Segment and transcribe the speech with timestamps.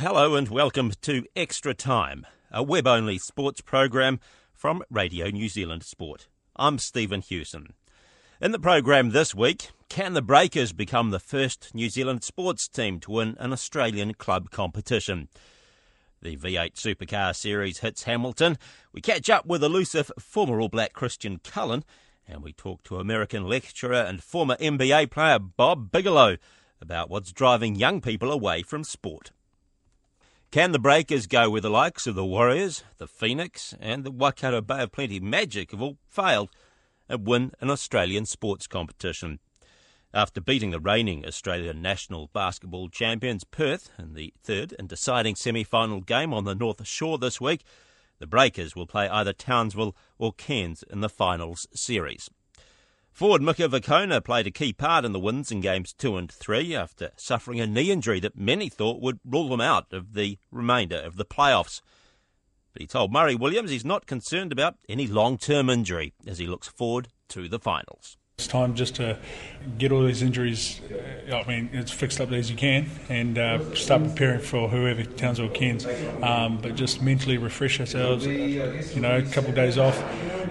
[0.00, 4.20] Hello and welcome to Extra Time, a web only sports program
[4.52, 6.28] from Radio New Zealand Sport.
[6.54, 7.72] I'm Stephen Hewson.
[8.40, 13.00] In the program this week, can the Breakers become the first New Zealand sports team
[13.00, 15.26] to win an Australian club competition?
[16.22, 18.56] The V8 Supercar Series hits Hamilton.
[18.92, 21.82] We catch up with elusive former All Black Christian Cullen,
[22.24, 26.36] and we talk to American lecturer and former NBA player Bob Bigelow
[26.80, 29.32] about what's driving young people away from sport.
[30.50, 34.62] Can the Breakers go where the likes of the Warriors, the Phoenix, and the Waikato
[34.62, 36.48] Bay of Plenty Magic have all failed
[37.06, 39.40] and win an Australian sports competition?
[40.14, 45.64] After beating the reigning Australian national basketball champions Perth in the third and deciding semi
[45.64, 47.62] final game on the North Shore this week,
[48.18, 52.30] the Breakers will play either Townsville or Cairns in the finals series.
[53.18, 56.72] Forward Mika Vukona played a key part in the wins in games two and three
[56.72, 60.98] after suffering a knee injury that many thought would rule him out of the remainder
[60.98, 61.80] of the playoffs.
[62.72, 66.46] But he told Murray Williams he's not concerned about any long term injury as he
[66.46, 68.17] looks forward to the finals.
[68.38, 69.18] It's time just to
[69.76, 70.80] get all these injuries,
[71.28, 75.02] uh, I mean, it's fixed up as you can and uh, start preparing for whoever
[75.02, 75.84] Townsville Cairns.
[76.22, 80.00] Um, but just mentally refresh ourselves, you know, a couple of days off.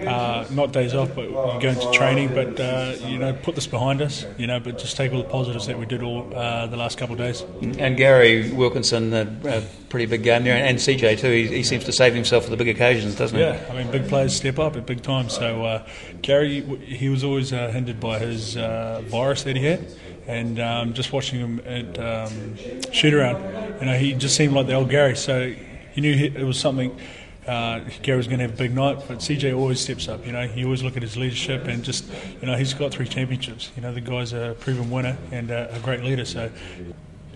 [0.06, 3.66] Uh, not days off, but you go into training, but, uh, you know, put this
[3.66, 6.66] behind us, you know, but just take all the positives that we did all uh,
[6.66, 7.42] the last couple of days.
[7.78, 11.30] And Gary Wilkinson, a, a pretty big game there, and CJ too.
[11.30, 13.42] He, he, seems to save himself for the big occasions, doesn't he?
[13.42, 15.34] Yeah, I mean, big players step up at big times.
[15.34, 15.86] So uh,
[16.22, 19.86] Gary, he was always uh, hindered by his uh, virus that he had,
[20.26, 22.56] and um, just watching him at um,
[22.92, 23.42] shoot around,
[23.80, 25.16] you know, he just seemed like the old Gary.
[25.16, 25.50] So
[25.92, 26.98] he knew it was something.
[27.46, 30.26] Uh, Gary was going to have a big night, but CJ always steps up.
[30.26, 32.04] You know, he always look at his leadership and just,
[32.42, 33.70] you know, he's got three championships.
[33.74, 36.26] You know, the guy's a proven winner and uh, a great leader.
[36.26, 36.50] So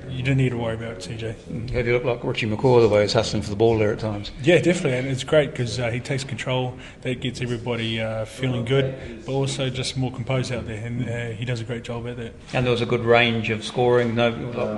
[0.08, 1.70] you don't need to worry about CJ.
[1.72, 3.92] How do you look like Richie McCaw the way he's hustling for the ball there
[3.92, 4.30] at times?
[4.42, 6.76] Yeah, definitely, and it's great because uh, he takes control.
[7.02, 11.36] That gets everybody uh, feeling good, but also just more composed out there, and uh,
[11.36, 12.34] he does a great job at that.
[12.52, 14.14] And there was a good range of scoring.
[14.14, 14.32] No,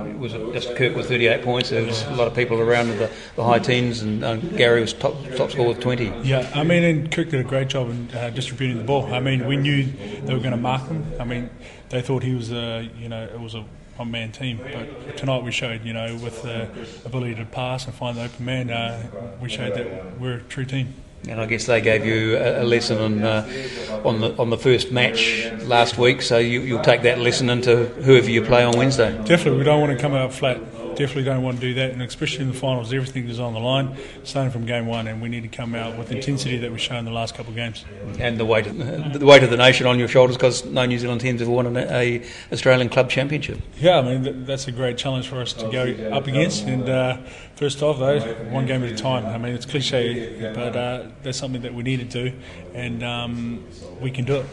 [0.07, 1.69] it was just Kirk with 38 points.
[1.69, 4.93] There was a lot of people around the, the high teens, and uh, Gary was
[4.93, 6.11] top top score with 20.
[6.23, 9.13] Yeah, I mean, and Kirk did a great job in uh, distributing the ball.
[9.13, 11.05] I mean, we knew they were going to mark him.
[11.19, 11.49] I mean,
[11.89, 13.65] they thought he was, a, you know, it was a
[13.97, 14.59] one man team.
[14.59, 16.69] But tonight we showed, you know, with the
[17.05, 20.65] ability to pass and find the open man, uh, we showed that we're a true
[20.65, 20.93] team.
[21.27, 24.91] And I guess they gave you a, lesson on uh, on the on the first
[24.91, 29.11] match last week, so you, will take that lesson into whoever you play on Wednesday.
[29.25, 30.59] Definitely, we don't want to come out flat
[30.95, 33.59] definitely don't want to do that, and especially in the finals, everything is on the
[33.59, 36.71] line, starting from game one, and we need to come out with the intensity that
[36.71, 37.85] we've shown in the last couple of games.
[38.19, 38.77] And the weight, of,
[39.19, 41.67] the weight of the nation on your shoulders, because no New Zealand teams have won
[41.67, 43.59] an a Australian club championship.
[43.77, 46.65] Yeah, I mean that's a great challenge for us to go up against.
[46.65, 47.17] And uh,
[47.55, 48.19] first off, though,
[48.49, 49.25] one game at a time.
[49.25, 52.37] I mean it's cliche, but uh, that's something that we need to do,
[52.73, 53.65] and um,
[54.01, 54.45] we can do it.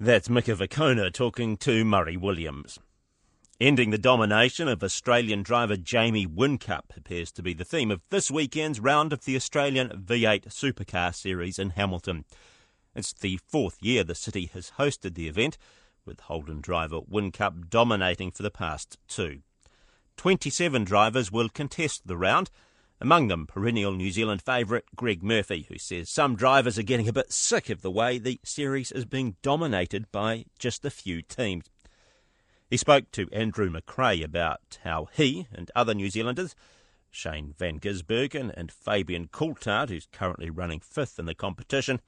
[0.00, 2.80] That's Mika Vukona talking to Murray Williams.
[3.62, 8.28] Ending the domination of Australian driver Jamie Whincup appears to be the theme of this
[8.28, 12.24] weekend's round of the Australian V8 Supercar Series in Hamilton.
[12.96, 15.58] It's the fourth year the city has hosted the event,
[16.04, 19.42] with Holden driver Whincup dominating for the past two.
[20.16, 22.50] 27 drivers will contest the round,
[23.00, 27.12] among them perennial New Zealand favourite Greg Murphy, who says some drivers are getting a
[27.12, 31.66] bit sick of the way the series is being dominated by just a few teams.
[32.72, 36.54] He spoke to Andrew McRae about how he and other New Zealanders,
[37.10, 42.00] Shane Van Gisbergen and Fabian Coulthard, who's currently running fifth in the competition,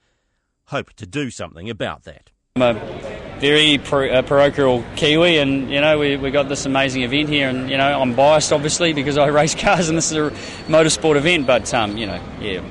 [0.69, 2.31] hope to do something about that.
[2.55, 7.29] I'm a very uh, parochial Kiwi, and you know we we got this amazing event
[7.29, 10.31] here, and you know I'm biased obviously because I race cars, and this is a
[10.67, 11.45] motorsport event.
[11.45, 12.63] But um, you know, yeah,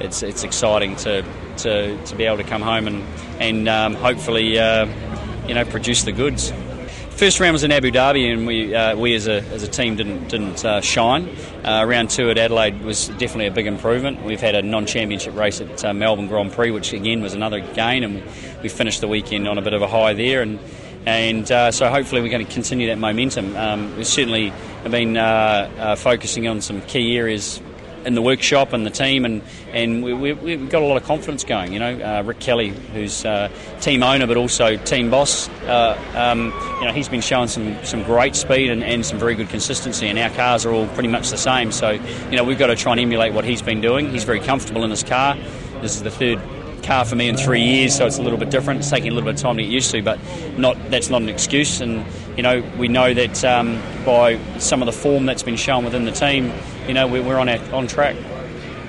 [0.00, 1.22] it's it's exciting to
[1.58, 3.04] to, to be able to come home and
[3.40, 4.86] and um, hopefully uh,
[5.46, 6.50] you know produce the goods.
[7.16, 9.94] First round was in Abu Dhabi, and we uh, we as a, as a team
[9.94, 11.28] didn't didn't uh, shine.
[11.62, 14.24] Uh, round two at Adelaide was definitely a big improvement.
[14.24, 18.02] We've had a non-championship race at uh, Melbourne Grand Prix, which again was another gain,
[18.02, 18.22] and we,
[18.64, 20.42] we finished the weekend on a bit of a high there.
[20.42, 20.58] And
[21.06, 23.56] and uh, so hopefully we're going to continue that momentum.
[23.56, 24.52] Um, we certainly
[24.90, 27.60] been uh, focusing on some key areas
[28.04, 31.04] in the workshop and the team, and and we, we, we've got a lot of
[31.04, 31.72] confidence going.
[31.72, 33.50] You know, uh, Rick Kelly, who's uh,
[33.80, 36.46] team owner but also team boss, uh, um,
[36.80, 40.08] you know, he's been showing some, some great speed and, and some very good consistency,
[40.08, 41.72] and our cars are all pretty much the same.
[41.72, 44.10] So, you know, we've got to try and emulate what he's been doing.
[44.10, 45.36] He's very comfortable in his car.
[45.80, 46.40] This is the third
[46.82, 48.80] car for me in three years, so it's a little bit different.
[48.80, 50.18] It's taking a little bit of time to get used to, but
[50.58, 51.80] not that's not an excuse.
[51.80, 52.04] And
[52.36, 56.04] you know, we know that um, by some of the form that's been shown within
[56.04, 56.52] the team,
[56.86, 58.16] you know, we're, we're on our, on track.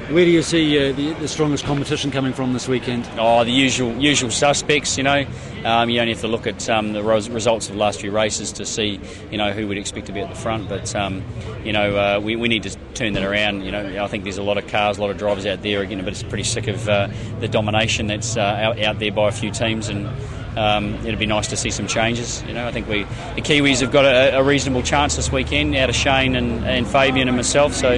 [0.09, 3.09] Where do you see uh, the, the, strongest competition coming from this weekend?
[3.17, 4.97] Oh, the usual usual suspects.
[4.97, 5.25] You know,
[5.63, 8.11] um, you only have to look at um, the res- results of the last few
[8.11, 8.99] races to see,
[9.31, 10.67] you know, who we'd expect to be at the front.
[10.67, 11.23] But um,
[11.63, 13.61] you know, uh, we, we need to turn that around.
[13.61, 15.81] You know, I think there's a lot of cars, a lot of drivers out there,
[15.81, 17.07] again, but it's pretty sick of uh,
[17.39, 20.09] the domination that's uh, out, out there by a few teams and.
[20.55, 22.43] Um, it'd be nice to see some changes.
[22.43, 23.03] You know, I think we
[23.35, 26.87] the Kiwis have got a, a reasonable chance this weekend out of Shane and, and
[26.87, 27.73] Fabian and myself.
[27.73, 27.93] So,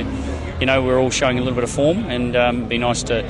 [0.60, 3.30] you know, we're all showing a little bit of form, and um, be nice to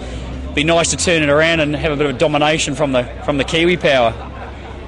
[0.54, 3.38] be nice to turn it around and have a bit of domination from the from
[3.38, 4.14] the Kiwi power.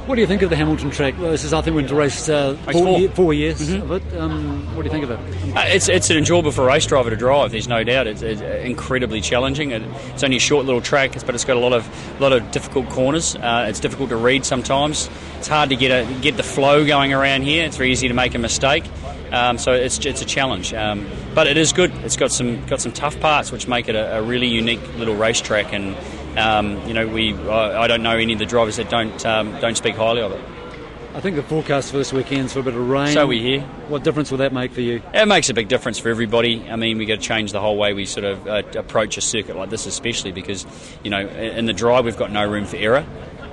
[0.07, 1.15] What do you think of the Hamilton track?
[1.19, 2.99] Well, this is, I think, we went to race uh, four, four.
[2.99, 3.91] Year, four, years mm-hmm.
[3.91, 4.17] of it.
[4.17, 5.19] Um, what do you think of it?
[5.53, 7.51] Uh, it's, it's an enjoyable for a race driver to drive.
[7.51, 8.07] There's no doubt.
[8.07, 9.71] It's, it's incredibly challenging.
[9.71, 11.85] It's only a short little track, but it's got a lot of
[12.19, 13.35] a lot of difficult corners.
[13.35, 15.09] Uh, it's difficult to read sometimes.
[15.39, 17.65] It's hard to get a, get the flow going around here.
[17.65, 18.85] It's very easy to make a mistake.
[19.33, 21.05] Um, so it's, it's a challenge, um,
[21.35, 21.91] but it is good.
[22.05, 25.17] It's got some got some tough parts, which make it a, a really unique little
[25.17, 25.73] racetrack.
[25.73, 25.97] And
[26.37, 29.59] um, you know, we I, I, don't know any of the drivers that don't um,
[29.59, 30.41] don't speak highly of it.
[31.15, 33.13] I think the forecast for this weekend's for a bit of rain.
[33.13, 33.61] So we hear.
[33.87, 35.01] What difference will that make for you?
[35.13, 36.69] It makes a big difference for everybody.
[36.69, 39.21] I mean, we got to change the whole way we sort of uh, approach a
[39.21, 40.65] circuit like this, especially because
[41.03, 43.05] you know, in the dry we've got no room for error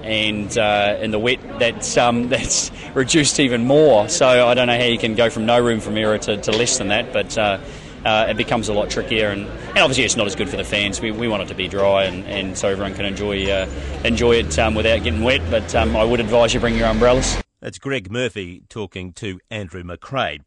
[0.05, 4.09] and uh, in the wet that's um, that's reduced even more.
[4.09, 6.53] So I don't know how you can go from no room for error to, to
[6.53, 7.59] less than that, but uh,
[8.05, 10.65] uh, it becomes a lot trickier, and, and, obviously it's not as good for the
[10.65, 11.01] fans.
[11.01, 13.69] We, we want it to be dry, and, and so everyone can enjoy uh,
[14.05, 15.43] enjoy it um, without getting wet.
[15.51, 17.41] But um, I would advise you bring your umbrellas.
[17.61, 20.41] That's Greg Murphy talking to Andrew McRae.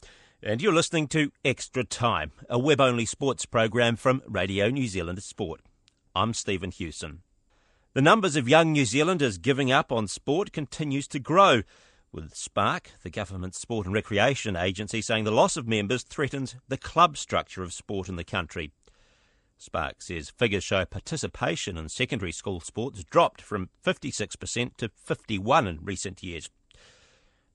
[0.43, 5.23] And you're listening to Extra Time, a web only sports program from Radio New Zealand
[5.23, 5.61] Sport.
[6.15, 7.21] I'm Stephen Hewson.
[7.93, 11.63] The numbers of young New Zealanders giving up on sport continues to grow
[12.11, 16.77] with SPARC, the government's sport and recreation agency, saying the loss of members threatens the
[16.77, 18.71] club structure of sport in the country.
[19.59, 25.79] SPARC says figures show participation in secondary school sports dropped from 56% to 51 in
[25.83, 26.49] recent years.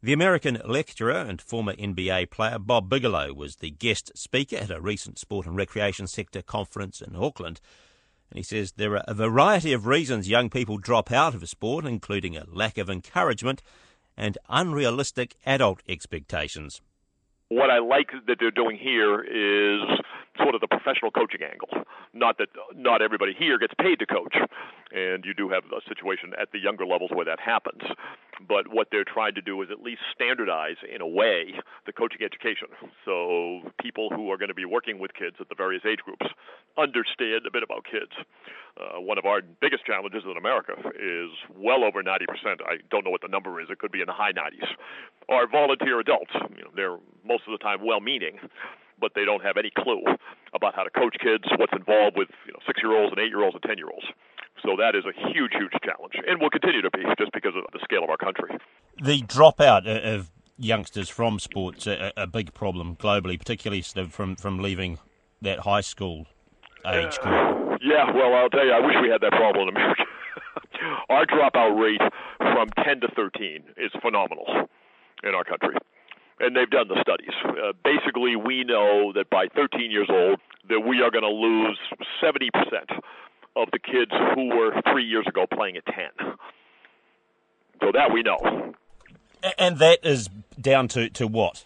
[0.03, 4.81] The American lecturer and former NBA player Bob Bigelow was the guest speaker at a
[4.81, 7.61] recent sport and recreation sector conference in Auckland.
[8.29, 11.47] And he says there are a variety of reasons young people drop out of a
[11.47, 13.63] sport, including a lack of encouragement
[14.17, 16.81] and unrealistic adult expectations.
[17.49, 19.83] What I like that they're doing here is
[20.39, 21.85] sort of the professional coaching angle.
[22.15, 24.35] Not that not everybody here gets paid to coach,
[24.93, 27.83] and you do have a situation at the younger levels where that happens.
[28.47, 31.55] But what they're trying to do is at least standardize, in a way,
[31.87, 32.69] the coaching education.
[33.05, 36.27] So people who are going to be working with kids at the various age groups
[36.77, 38.13] understand a bit about kids.
[38.77, 42.27] Uh, one of our biggest challenges in America is well over 90%.
[42.65, 43.69] I don't know what the number is.
[43.71, 44.67] It could be in the high 90s.
[45.29, 46.33] Are volunteer adults.
[46.57, 48.39] You know, they're most of the time well-meaning,
[49.01, 50.03] but they don't have any clue
[50.55, 54.07] about how to coach kids, what's involved with you know, six-year-olds and eight-year-olds and ten-year-olds.
[54.63, 57.65] So that is a huge, huge challenge, and will continue to be just because of
[57.73, 58.57] the scale of our country.
[59.03, 64.99] The dropout of youngsters from sports a, a big problem globally, particularly from from leaving
[65.41, 66.27] that high school
[66.87, 67.59] age group.
[67.85, 70.05] Yeah, well, I'll tell you, I wish we had that problem in America.
[71.11, 72.01] our dropout rate
[72.39, 74.47] from 10 to 13 is phenomenal
[75.25, 75.75] in our country.
[76.39, 77.35] And they've done the studies.
[77.45, 81.79] Uh, basically, we know that by 13 years old, that we are going to lose
[82.23, 82.51] 70%
[83.57, 85.95] of the kids who were three years ago playing at 10.
[87.81, 88.75] So that we know.
[89.59, 90.29] And that is
[90.61, 91.63] down to, to what?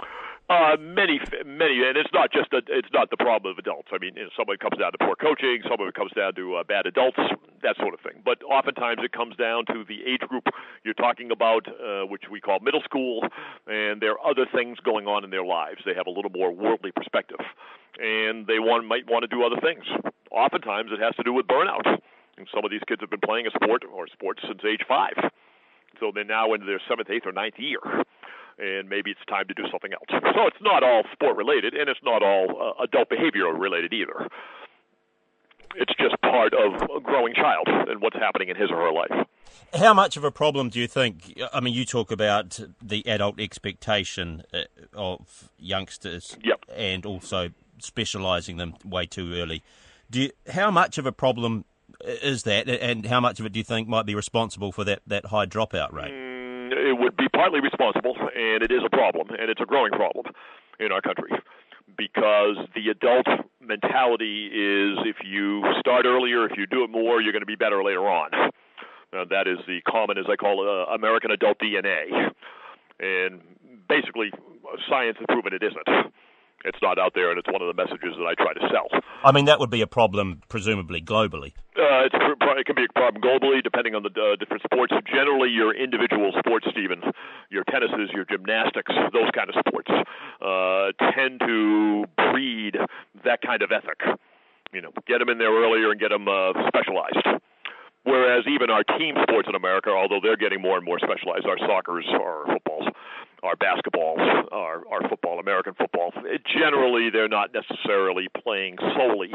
[0.48, 3.88] Uh, many, many, and it's not just a, it's not the problem of adults.
[3.90, 5.94] I mean, you know, some of it comes down to poor coaching, some of it
[5.94, 7.18] comes down to uh, bad adults,
[7.66, 8.22] that sort of thing.
[8.24, 10.46] But oftentimes it comes down to the age group
[10.84, 13.26] you're talking about, uh, which we call middle school,
[13.66, 15.82] and there are other things going on in their lives.
[15.84, 17.42] They have a little more worldly perspective,
[17.98, 19.82] and they want might want to do other things.
[20.30, 21.90] Oftentimes it has to do with burnout.
[22.38, 25.18] And some of these kids have been playing a sport or sports since age five,
[25.98, 27.80] so they're now into their seventh, eighth, or ninth year
[28.58, 30.08] and maybe it's time to do something else.
[30.36, 34.28] So it's not all sport related, and it's not all uh, adult behavior related either.
[35.75, 39.26] It's just part of a growing child and what's happening in his or her life.
[39.75, 41.40] How much of a problem do you think?
[41.52, 46.64] I mean, you talk about the adult expectation uh, of youngsters, yep.
[46.75, 49.62] and also specialising them way too early.
[50.10, 51.64] Do you, how much of a problem
[52.04, 55.00] is that, and how much of it do you think might be responsible for that,
[55.06, 56.12] that high dropout rate?
[56.12, 56.25] Mm,
[56.76, 60.26] it would be partly responsible, and it is a problem, and it's a growing problem
[60.78, 61.30] in our country
[61.97, 63.26] because the adult
[63.61, 67.56] mentality is if you start earlier, if you do it more, you're going to be
[67.56, 68.30] better later on.
[68.35, 72.33] Uh, that is the common, as I call it, uh, American adult DNA.
[72.99, 73.40] And
[73.88, 74.30] basically,
[74.88, 76.12] science has proven it isn't.
[76.66, 78.90] It's not out there, and it's one of the messages that I try to sell.
[79.25, 81.54] I mean, that would be a problem, presumably globally.
[81.78, 84.92] Uh, it can be a problem globally, depending on the uh, different sports.
[85.06, 87.00] Generally, your individual sports, Stephen,
[87.50, 89.90] your tennises, your gymnastics, those kind of sports,
[90.42, 92.76] uh, tend to breed
[93.25, 94.00] that kind of ethic.
[94.73, 97.40] You know, get them in there earlier and get them uh, specialized.
[98.06, 101.58] Whereas even our team sports in America, although they're getting more and more specialized, our
[101.58, 102.87] soccer's, our footballs,
[103.43, 104.19] our basketballs,
[104.52, 109.31] our, our football, American football, it, generally they're not necessarily playing solely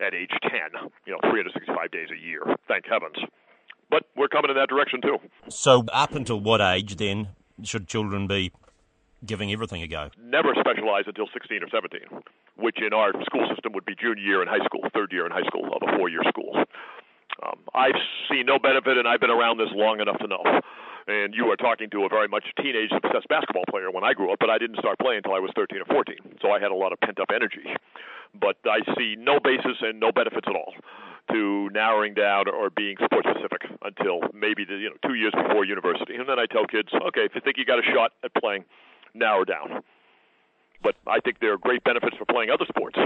[0.00, 0.50] at age 10,
[1.06, 2.42] you know, 365 days a year.
[2.68, 3.16] Thank heavens.
[3.90, 5.18] But we're coming in that direction too.
[5.48, 7.28] So, up until what age then
[7.64, 8.52] should children be
[9.26, 10.10] giving everything a go?
[10.16, 12.22] Never specialize until 16 or 17,
[12.56, 15.32] which in our school system would be junior year in high school, third year in
[15.32, 16.64] high school of a four year school.
[17.42, 17.98] Um, I've
[18.30, 20.42] seen no benefit, and I've been around this long enough to know.
[21.10, 24.30] And you are talking to a very much teenage obsessed basketball player when I grew
[24.30, 26.38] up, but I didn't start playing until I was 13 or 14.
[26.40, 27.66] So I had a lot of pent up energy.
[28.38, 30.70] But I see no basis and no benefits at all
[31.34, 35.64] to narrowing down or being sport specific until maybe the, you know two years before
[35.64, 36.14] university.
[36.14, 38.64] And then I tell kids, okay, if you think you got a shot at playing,
[39.12, 39.82] narrow down.
[40.80, 42.98] But I think there are great benefits for playing other sports.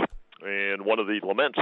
[0.44, 1.58] And one of the laments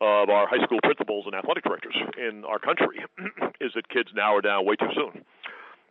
[0.00, 3.04] of our high school principals and athletic directors in our country
[3.60, 5.24] is that kids narrow down way too soon.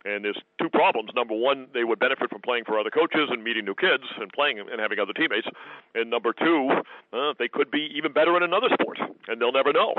[0.04, 1.10] And there's two problems.
[1.14, 4.30] Number one, they would benefit from playing for other coaches and meeting new kids and
[4.32, 5.48] playing and having other teammates.
[5.94, 6.68] And number two,
[7.12, 9.94] uh, they could be even better in another sport, and they'll never know.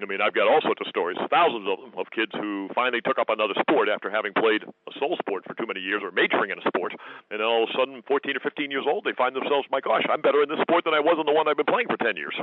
[0.00, 3.00] I mean, I've got all sorts of stories, thousands of them, of kids who finally
[3.00, 6.10] took up another sport after having played a sole sport for too many years or
[6.10, 6.92] majoring in a sport.
[7.30, 9.80] And then all of a sudden, 14 or 15 years old, they find themselves, my
[9.80, 11.86] gosh, I'm better in this sport than I was in the one I've been playing
[11.86, 12.34] for 10 years.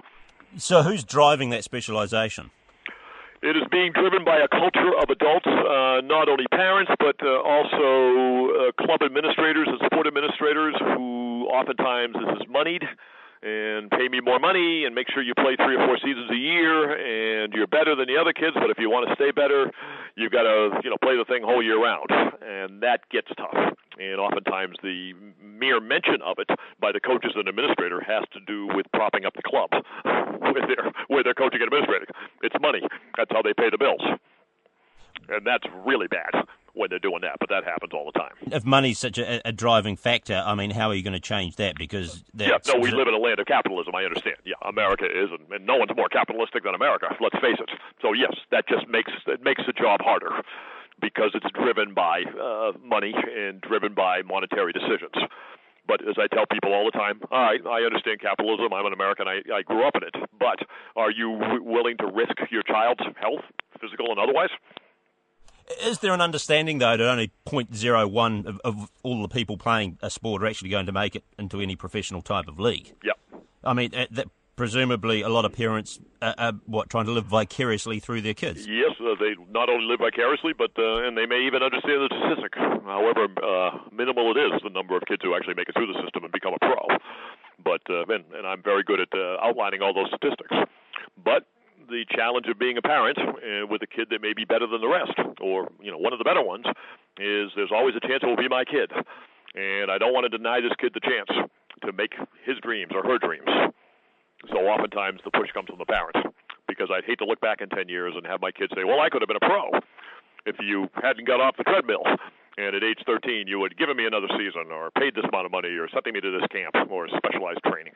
[0.58, 2.52] So, who's driving that specialization?
[3.42, 7.40] It is being driven by a culture of adults, uh, not only parents, but uh,
[7.40, 12.84] also uh, club administrators and sport administrators who oftentimes this is moneyed
[13.42, 16.36] and pay me more money and make sure you play three or four seasons a
[16.36, 19.72] year and you're better than the other kids but if you want to stay better
[20.20, 22.12] you've got to you know play the thing whole year round.
[22.44, 23.56] And that gets tough.
[24.00, 28.68] And oftentimes the mere mention of it by the coaches and administrator has to do
[28.76, 29.70] with propping up the club
[30.40, 32.08] where they're where they're coaching and administrating
[32.44, 32.80] it's money
[33.20, 34.02] that's how they pay the bills
[35.30, 38.32] and that's really bad when they're doing that, but that happens all the time.
[38.52, 41.56] If money's such a, a driving factor, I mean, how are you going to change
[41.58, 41.76] that?
[41.78, 43.96] Because yeah, no, we live in a land of capitalism.
[43.96, 44.38] I understand.
[44.46, 47.08] Yeah, America is, and, and no one's more capitalistic than America.
[47.20, 47.70] Let's face it.
[48.02, 50.30] So yes, that just makes it makes the job harder
[51.02, 55.16] because it's driven by uh, money and driven by monetary decisions.
[55.90, 58.72] But as I tell people all the time, all right, I understand capitalism.
[58.72, 59.28] I'm an American.
[59.28, 60.14] I, I grew up in it.
[60.40, 60.60] But
[60.96, 63.42] are you w- willing to risk your child's health,
[63.82, 64.52] physical and otherwise?
[65.84, 70.12] Is there an understanding, though, that only 0.01 of, of all the people playing a
[70.12, 72.94] sport are actually going to make it into any professional type of league?
[73.04, 73.44] Yep.
[73.64, 74.28] I mean, uh, that,
[74.60, 78.68] presumably a lot of parents are, are, what trying to live vicariously through their kids.
[78.68, 82.12] Yes, uh, they not only live vicariously, but uh, and they may even understand the
[82.12, 85.88] statistic, however uh, minimal it is, the number of kids who actually make it through
[85.88, 86.76] the system and become a pro.
[87.64, 90.52] But uh, and, and I'm very good at uh, outlining all those statistics.
[91.16, 91.48] But
[91.88, 94.84] the challenge of being a parent uh, with a kid that may be better than
[94.84, 96.68] the rest, or you know, one of the better ones,
[97.16, 98.92] is there's always a chance it will be my kid,
[99.56, 102.12] and I don't want to deny this kid the chance to make
[102.44, 103.48] his dreams or her dreams.
[104.48, 106.20] So oftentimes the push comes from the parents
[106.68, 109.02] because I'd hate to look back in 10 years and have my kids say, "Well,
[109.02, 109.80] I could have been a pro
[110.46, 112.04] if you hadn't got off the treadmill."
[112.58, 115.46] And at age 13, you would have given me another season, or paid this amount
[115.46, 117.94] of money, or sent me to this camp, or specialized training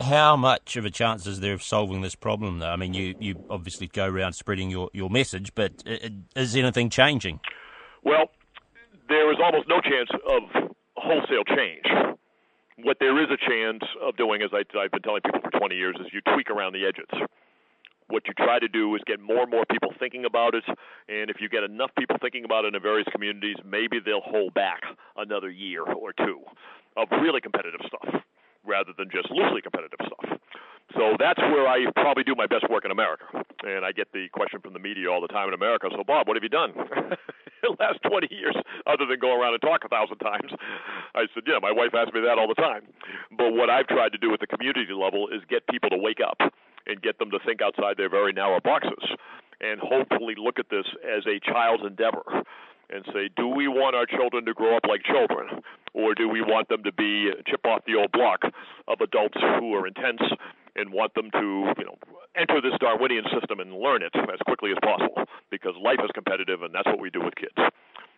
[0.00, 2.70] how much of a chance is there of solving this problem, though?
[2.70, 6.08] I mean, you, you obviously go around spreading your, your message, but uh, uh,
[6.40, 7.40] is anything changing?
[8.04, 8.30] Well,
[9.08, 12.15] there is almost no chance of wholesale change.
[12.82, 15.74] What there is a chance of doing, as I, I've been telling people for 20
[15.74, 17.08] years, is you tweak around the edges.
[18.08, 20.64] What you try to do is get more and more people thinking about it,
[21.08, 24.52] and if you get enough people thinking about it in various communities, maybe they'll hold
[24.52, 24.82] back
[25.16, 26.40] another year or two
[26.96, 28.22] of really competitive stuff
[28.64, 30.38] rather than just loosely competitive stuff.
[30.94, 33.24] So that's where I probably do my best work in America.
[33.64, 35.88] And I get the question from the media all the time in America.
[35.90, 36.72] So, Bob, what have you done?
[37.64, 38.54] In the last 20 years,
[38.86, 40.52] other than go around and talk a thousand times.
[41.14, 42.82] I said, yeah, my wife asks me that all the time.
[43.32, 46.20] But what I've tried to do at the community level is get people to wake
[46.20, 46.36] up
[46.86, 49.02] and get them to think outside their very narrow boxes
[49.60, 52.44] and hopefully look at this as a child's endeavor
[52.90, 55.62] and say, do we want our children to grow up like children,
[55.92, 58.42] or do we want them to be chip off the old block
[58.86, 60.22] of adults who are intense
[60.76, 61.96] and want them to, you know,
[62.36, 66.62] enter this Darwinian system and learn it as quickly as possible because life is competitive
[66.62, 67.56] and that's what we do with kids.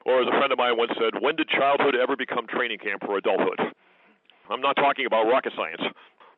[0.05, 3.03] Or as a friend of mine once said, when did childhood ever become training camp
[3.07, 3.61] for adulthood?
[4.51, 5.83] I'm not talking about rocket science.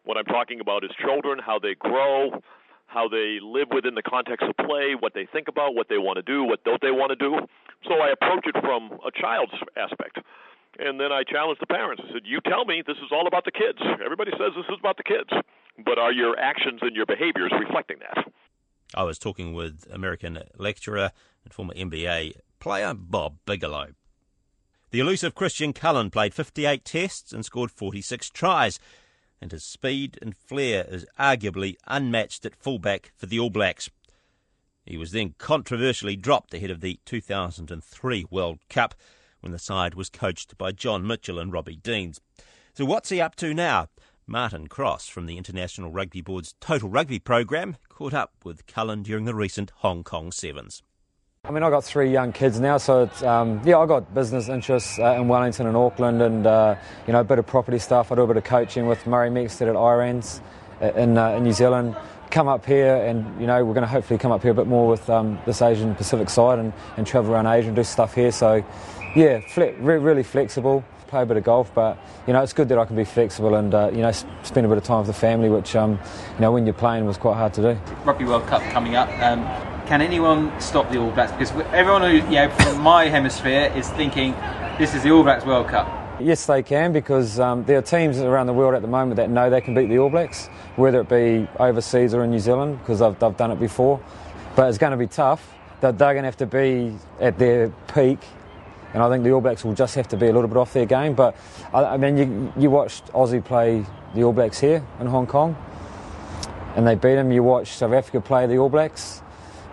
[0.04, 2.40] What I'm talking about is children, how they grow,
[2.86, 6.16] how they live within the context of play, what they think about, what they want
[6.16, 7.38] to do, what don't they want to do.
[7.86, 10.18] So I approach it from a child's aspect.
[10.78, 12.02] And then I challenged the parents.
[12.04, 13.78] I said, You tell me this is all about the kids.
[14.04, 15.30] Everybody says this is about the kids.
[15.84, 18.26] But are your actions and your behaviors reflecting that?
[18.94, 21.12] I was talking with American lecturer
[21.44, 23.94] and former NBA player Bob Bigelow.
[24.90, 28.80] The elusive Christian Cullen played 58 tests and scored 46 tries,
[29.40, 33.88] and his speed and flair is arguably unmatched at fullback for the All Blacks.
[34.84, 38.96] He was then controversially dropped ahead of the 2003 World Cup
[39.40, 42.20] when the side was coached by John Mitchell and Robbie Deans.
[42.75, 43.88] So, what's he up to now?
[44.30, 49.25] Martin Cross from the International Rugby Board's Total Rugby program caught up with Cullen during
[49.25, 50.84] the recent Hong Kong Sevens.
[51.44, 54.49] I mean, I've got three young kids now, so it's, um, yeah, I've got business
[54.49, 56.76] interests uh, in Wellington and Auckland and, uh,
[57.08, 58.12] you know, a bit of property stuff.
[58.12, 60.40] I do a bit of coaching with Murray Mexted at IRANZ
[60.80, 61.96] uh, in, uh, in New Zealand.
[62.30, 64.68] Come up here and, you know, we're going to hopefully come up here a bit
[64.68, 68.14] more with um, this Asian Pacific side and, and travel around Asia and do stuff
[68.14, 68.30] here.
[68.30, 68.64] So,
[69.16, 70.84] yeah, fle- re- really flexible.
[71.11, 71.99] Play a bit of golf, but
[72.29, 74.69] you know it's good that I can be flexible and uh, you know spend a
[74.69, 75.99] bit of time with the family, which um,
[76.35, 77.81] you know when you're playing was quite hard to do.
[78.05, 79.09] Rugby World Cup coming up.
[79.21, 79.43] Um,
[79.88, 81.33] can anyone stop the All Blacks?
[81.33, 84.37] Because everyone who, you know, from my hemisphere is thinking
[84.79, 85.88] this is the All Blacks World Cup.
[86.21, 89.31] Yes, they can because um, there are teams around the world at the moment that
[89.31, 90.46] know they can beat the All Blacks,
[90.77, 94.01] whether it be overseas or in New Zealand, because they've, they've done it before.
[94.55, 95.57] But it's going to be tough.
[95.81, 98.20] That they're going to have to be at their peak
[98.92, 100.72] and I think the All Blacks will just have to be a little bit off
[100.72, 101.14] their game.
[101.14, 101.37] But
[101.72, 105.57] I, I mean, you, you watched Aussie play the All Blacks here in Hong Kong,
[106.76, 107.31] and they beat them.
[107.31, 109.22] You watched South Africa play the All Blacks,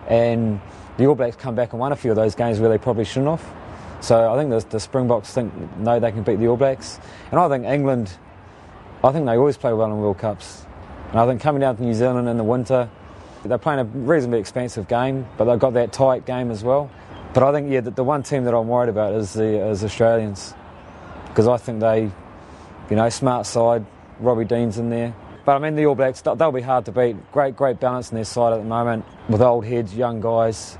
[0.08, 0.62] and
[0.98, 3.06] the All Blacks come back and won a few of those games where they probably
[3.06, 3.54] shouldn't have.
[4.00, 7.00] So I think the, the Springboks think no, they can beat the All Blacks,
[7.32, 8.16] and I think England.
[9.04, 10.66] I think they always play well in World Cups,
[11.12, 12.90] and I think coming down to New Zealand in the winter,
[13.44, 16.90] they're playing a reasonably expensive game, but they've got that tight game as well.
[17.38, 19.84] But I think, yeah, the, the one team that I'm worried about is the is
[19.84, 20.56] Australians
[21.28, 22.10] because I think they,
[22.90, 23.86] you know, smart side,
[24.20, 25.14] Robbie Deans in there.
[25.46, 27.16] But I mean, the All Blacks, they'll be hard to beat.
[27.32, 30.80] Great, great balance in their side at the moment with old heads, young guys.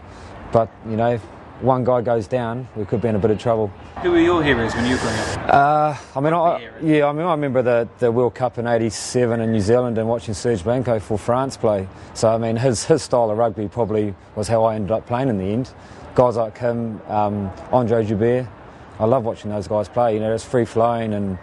[0.52, 1.22] But, you know, if
[1.62, 3.68] one guy goes down, we could be in a bit of trouble.
[4.02, 5.54] Who were your heroes when you were growing up?
[5.54, 9.42] Uh, I mean, I, yeah, I mean, I remember the, the World Cup in '87
[9.42, 11.88] in New Zealand and watching Serge Blanco for France play.
[12.16, 15.30] So, I mean, his his style of rugby probably was how I ended up playing
[15.30, 15.72] in the end
[16.18, 18.48] guys like him, um, Andre Joubert.
[19.00, 20.16] I love watching those guys play.
[20.16, 21.38] You know, it's free flowing, and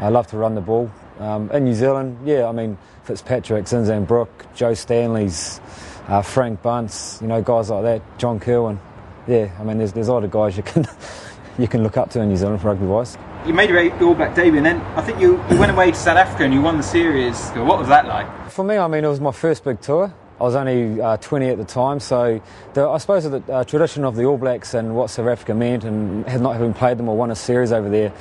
[0.00, 0.90] I love to run the ball.
[1.18, 5.62] Um, in New Zealand, yeah, I mean Fitzpatrick, Zinzan Brooke, Joe Stanley's,
[6.08, 8.78] uh, Frank Bunce, you know, guys like that, John Kirwan.
[9.26, 10.86] Yeah, I mean, there's there's a lot of guys you can
[11.58, 13.16] you can look up to in New Zealand for rugby wise.
[13.46, 15.96] You made your All Black debut, and then I think you, you went away to
[15.96, 17.48] South Africa and you won the series.
[17.52, 18.50] What was that like?
[18.50, 20.12] For me, I mean, it was my first big tour.
[20.40, 22.40] I was only uh, 20 at the time, so
[22.74, 25.82] the, I suppose the uh, tradition of the All Blacks and what South Africa meant,
[25.82, 28.12] and not having played them or won a series over there,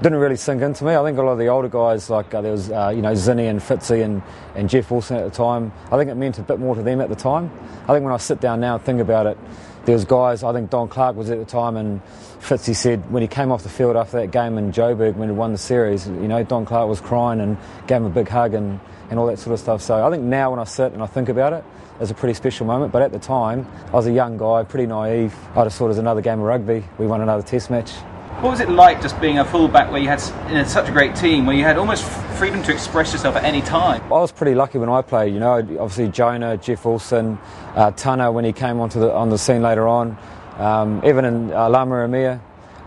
[0.00, 0.94] didn't really sink into me.
[0.94, 3.12] I think a lot of the older guys, like uh, there was uh, you know
[3.12, 4.22] Zinni and Fitzy and,
[4.54, 7.02] and Jeff Wilson at the time, I think it meant a bit more to them
[7.02, 7.50] at the time.
[7.84, 9.36] I think when I sit down now and think about it,
[9.84, 10.42] there was guys.
[10.42, 12.00] I think Don Clarke was at the time, and
[12.40, 15.34] Fitzy said when he came off the field after that game in Joburg when he
[15.34, 18.54] won the series, you know Don Clarke was crying and gave him a big hug
[18.54, 19.82] and and all that sort of stuff.
[19.82, 21.64] So I think now when I sit and I think about it,
[22.00, 22.92] it's a pretty special moment.
[22.92, 25.34] But at the time, I was a young guy, pretty naive.
[25.56, 26.84] I just thought it was another game of rugby.
[26.98, 27.92] We won another Test match.
[28.40, 31.44] What was it like just being a fullback where you had such a great team,
[31.44, 32.04] where you had almost
[32.38, 34.00] freedom to express yourself at any time?
[34.04, 35.34] I was pretty lucky when I played.
[35.34, 37.36] You know, obviously Jonah, Jeff Wilson,
[37.74, 40.16] uh, Tana when he came onto the on the scene later on,
[40.56, 42.40] um, even in uh, Lama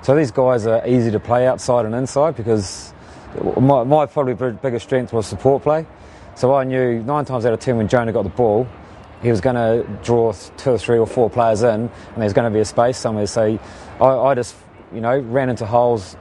[0.03, 2.93] So these guys are easy to play outside and inside because
[3.59, 5.85] my, my probably biggest strength was support play.
[6.35, 8.69] So I knew nine times out of ten when Jonah got the ball,
[9.21, 12.49] he was going to draw two or three or four players in, and there's going
[12.49, 13.27] to be a space somewhere.
[13.27, 13.59] So
[13.99, 14.55] I, I just,
[14.93, 16.15] you know, ran into holes,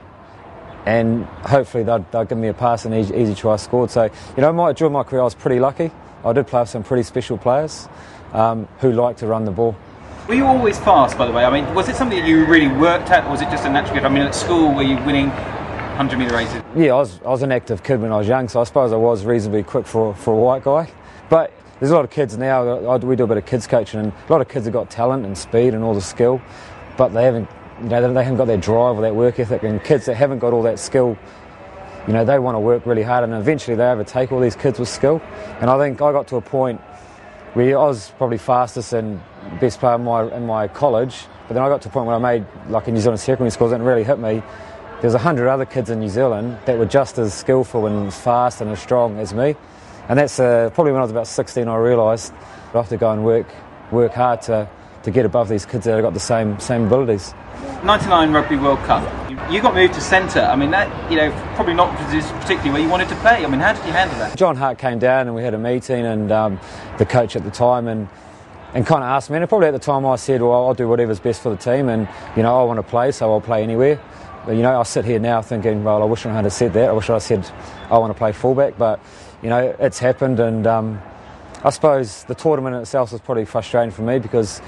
[0.85, 3.91] and hopefully they'd, they'd give me a pass and easy, easy try scored.
[3.91, 5.91] So you know, my, during my career, I was pretty lucky.
[6.23, 7.87] I did play with some pretty special players
[8.33, 9.75] um, who like to run the ball.
[10.27, 11.43] Were you always fast, by the way?
[11.43, 13.69] I mean, was it something that you really worked at, or was it just a
[13.69, 14.05] natural gift?
[14.05, 16.61] I mean, at school, were you winning 100 metre races?
[16.75, 18.93] Yeah, I was, I was an active kid when I was young, so I suppose
[18.93, 20.91] I was reasonably quick for, for a white guy.
[21.27, 24.11] But there's a lot of kids now, we do a bit of kids coaching, and
[24.11, 26.39] a lot of kids have got talent and speed and all the skill,
[26.95, 27.49] but they haven't,
[27.81, 29.63] you know, they haven't got that drive or that work ethic.
[29.63, 31.17] And kids that haven't got all that skill,
[32.07, 34.79] you know, they want to work really hard, and eventually they overtake all these kids
[34.79, 35.21] with skill.
[35.59, 36.81] And I think I got to a point
[37.53, 39.21] where I was probably fastest and
[39.59, 42.15] best player in my, in my college, but then I got to a point where
[42.15, 44.41] I made, like in New Zealand secondary schools, and it really hit me.
[45.01, 48.13] There was a hundred other kids in New Zealand that were just as skillful and
[48.13, 49.55] fast and as strong as me.
[50.07, 52.33] And that's uh, probably when I was about 16 I realised
[52.73, 53.47] I have to go and work,
[53.91, 54.69] work hard to,
[55.03, 57.33] to get above these kids that have got the same, same abilities.
[57.83, 59.01] 99 Rugby World Cup.
[59.51, 60.41] You got moved to centre.
[60.41, 63.43] I mean, that, you know, probably not particularly where you wanted to play.
[63.43, 64.37] I mean, how did you handle that?
[64.37, 66.59] John Hart came down and we had a meeting, and um,
[66.97, 68.07] the coach at the time, and
[68.73, 69.37] and kind of asked me.
[69.37, 71.89] And probably at the time I said, well, I'll do whatever's best for the team,
[71.89, 73.99] and you know, I want to play, so I'll play anywhere.
[74.45, 76.89] But you know, I sit here now thinking, well, I wish I had said that.
[76.89, 77.49] I wish I said
[77.89, 78.99] I want to play fullback, but
[79.41, 81.01] you know, it's happened, and um,
[81.63, 84.61] I suppose the tournament itself was probably frustrating for me because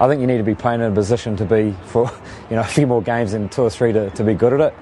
[0.00, 2.10] I think you need to be playing in a position to be for
[2.50, 4.60] you know a few more games than two or three to, to be good at
[4.60, 4.74] it.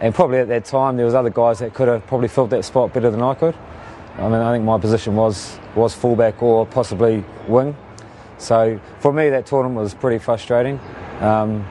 [0.00, 2.64] And probably at that time there was other guys that could have probably filled that
[2.64, 3.56] spot better than I could.
[4.18, 7.76] I mean, I think my position was was fullback or possibly wing.
[8.36, 10.78] So for me, that tournament was pretty frustrating.
[11.20, 11.66] Um,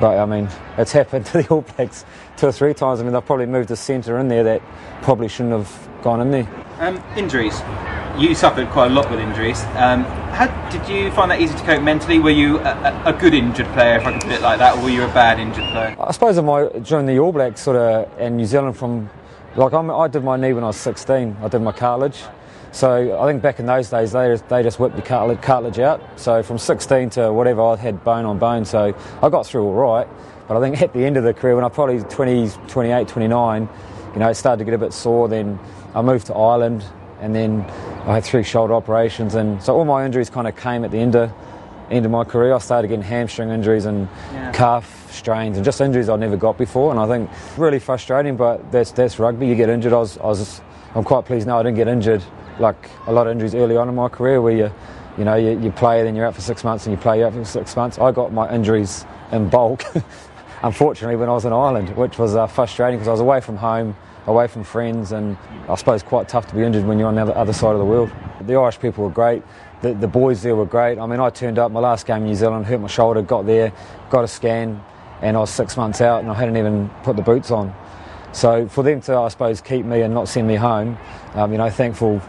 [0.00, 2.04] but I mean, it's happened to the All Blacks
[2.36, 3.00] two or three times.
[3.00, 4.62] I mean, they've probably moved a centre in there that
[5.02, 6.48] probably shouldn't have gone in there.
[6.80, 7.60] Um, injuries.
[8.18, 9.62] You suffered quite a lot with injuries.
[9.76, 10.02] Um,
[10.34, 12.18] how did you find that easy to cope mentally?
[12.18, 14.82] Were you a, a, good injured player, if I can put it like that, or
[14.82, 15.94] were you a bad injured player?
[16.00, 19.08] I suppose my, during the All Blacks sort of in New Zealand from
[19.54, 21.36] like I'm, i did my knee when I was 16.
[21.40, 22.24] I did my cartilage.
[22.72, 25.78] So I think back in those days they just, they just whipped the cartilage, cartilage
[25.78, 26.02] out.
[26.16, 28.64] So from 16 to whatever I had bone on bone.
[28.64, 30.08] So I got through all right.
[30.48, 33.68] But I think at the end of the career, when I probably 20, 28, 29,
[34.12, 35.28] you know, it started to get a bit sore.
[35.28, 35.58] Then
[35.94, 36.84] I moved to Ireland,
[37.20, 37.64] and then
[38.08, 40.98] I had three shoulder operations, and so all my injuries kind of came at the
[40.98, 41.30] end of
[41.90, 42.54] end of my career.
[42.54, 44.50] I started getting hamstring injuries and yeah.
[44.52, 46.90] calf strains, and just injuries I'd never got before.
[46.90, 49.46] And I think really frustrating, but that's that's rugby.
[49.46, 49.92] You get injured.
[49.92, 50.62] I was, I was
[50.94, 52.24] I'm quite pleased now I didn't get injured
[52.58, 54.72] like a lot of injuries early on in my career where you
[55.18, 57.34] you know you, you play then you're out for six months and you play out
[57.34, 57.98] for six months.
[57.98, 59.84] I got my injuries in bulk.
[60.62, 63.58] unfortunately, when I was in Ireland, which was uh, frustrating because I was away from
[63.58, 63.94] home,
[64.28, 65.36] away from friends, and
[65.68, 67.84] I suppose quite tough to be injured when you're on the other side of the
[67.84, 68.10] world.
[68.42, 69.42] The Irish people were great.
[69.82, 70.98] The, the boys there were great.
[70.98, 73.46] I mean, I turned up my last game in New Zealand, hurt my shoulder, got
[73.46, 73.72] there,
[74.10, 74.82] got a scan,
[75.22, 77.74] and I was six months out, and I hadn't even put the boots on.
[78.32, 80.98] So for them to, I suppose, keep me and not send me home,
[81.34, 82.20] um, you know, thankful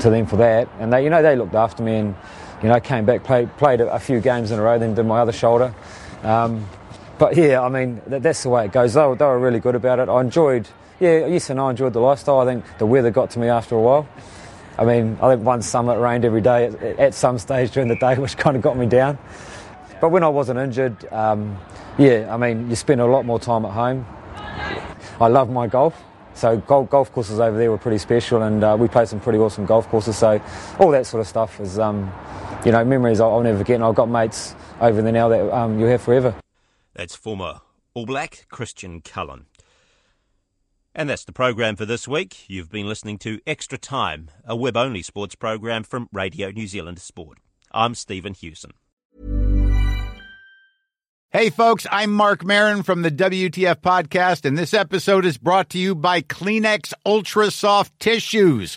[0.00, 0.68] to them for that.
[0.78, 2.14] And they, you know, they looked after me and,
[2.62, 5.20] you know, came back, played, played a, few games in a row, then did my
[5.20, 5.74] other shoulder.
[6.22, 6.66] Um,
[7.18, 8.94] but yeah, I mean, that, that's the way it goes.
[8.94, 10.08] They they were really good about it.
[10.08, 10.68] I enjoyed,
[11.00, 12.40] yeah, yes and I enjoyed the lifestyle.
[12.40, 14.08] I think the weather got to me after a while.
[14.78, 17.88] I mean, I think one summer it rained every day at, at some stage during
[17.88, 19.18] the day, which kind of got me down.
[20.00, 21.58] But when I wasn't injured, um,
[21.98, 24.06] yeah, I mean, you spend a lot more time at home.
[25.20, 26.02] I love my golf.
[26.32, 29.38] So golf, golf courses over there were pretty special, and uh, we played some pretty
[29.38, 30.16] awesome golf courses.
[30.16, 30.40] So
[30.78, 32.10] all that sort of stuff is, um,
[32.64, 33.74] you know, memories I'll, I'll, never forget.
[33.74, 36.34] And I've got mates over there now that um, you'll have forever.
[36.94, 37.60] That's former
[37.92, 39.46] All Black Christian Cullen.
[40.94, 42.48] And that's the program for this week.
[42.48, 46.98] You've been listening to Extra Time, a web only sports program from Radio New Zealand
[46.98, 47.38] Sport.
[47.70, 48.72] I'm Stephen Hewson.
[51.32, 55.78] Hey, folks, I'm Marc Maron from the WTF Podcast, and this episode is brought to
[55.78, 58.76] you by Kleenex Ultra Soft Tissues